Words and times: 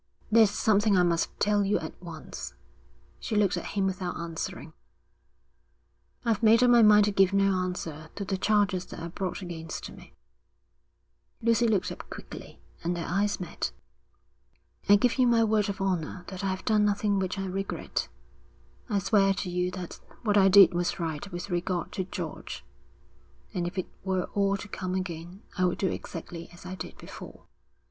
'There's 0.31 0.49
something 0.49 0.97
I 0.97 1.03
must 1.03 1.39
tell 1.39 1.63
you 1.63 1.77
at 1.77 1.93
once.' 2.01 2.55
She 3.19 3.35
looked 3.35 3.55
at 3.55 3.63
him 3.77 3.85
without 3.85 4.17
answering. 4.19 4.73
'I've 6.25 6.41
made 6.41 6.63
up 6.63 6.71
my 6.71 6.81
mind 6.81 7.05
to 7.05 7.11
give 7.11 7.33
no 7.33 7.53
answer 7.53 8.09
to 8.15 8.25
the 8.25 8.35
charges 8.35 8.87
that 8.87 8.99
are 8.99 9.09
brought 9.09 9.43
against 9.43 9.91
me.' 9.91 10.15
Lucy 11.39 11.67
looked 11.67 11.91
up 11.91 12.09
quickly, 12.09 12.59
and 12.83 12.95
their 12.95 13.05
eyes 13.05 13.39
met. 13.39 13.73
'I 14.89 14.95
give 14.95 15.19
you 15.19 15.27
my 15.27 15.43
word 15.43 15.69
of 15.69 15.79
honour 15.79 16.25
that 16.29 16.43
I've 16.43 16.65
done 16.65 16.83
nothing 16.83 17.19
which 17.19 17.37
I 17.37 17.45
regret. 17.45 18.07
I 18.89 18.97
swear 18.97 19.35
to 19.35 19.51
you 19.51 19.69
that 19.69 19.99
what 20.23 20.35
I 20.35 20.47
did 20.49 20.73
was 20.73 20.99
right 20.99 21.31
with 21.31 21.51
regard 21.51 21.91
to 21.91 22.05
George, 22.05 22.65
and 23.53 23.67
if 23.67 23.77
it 23.77 23.87
were 24.03 24.23
all 24.33 24.57
to 24.57 24.67
come 24.67 24.95
again 24.95 25.43
I 25.59 25.65
would 25.65 25.77
do 25.77 25.89
exactly 25.91 26.49
as 26.51 26.65
I 26.65 26.73
did 26.73 26.97
before.' 26.97 27.45